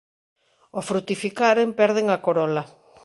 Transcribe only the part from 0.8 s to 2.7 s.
frutificaren perden a corola.